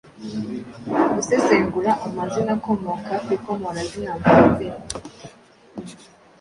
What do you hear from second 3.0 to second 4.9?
ku ikomorazina mvazina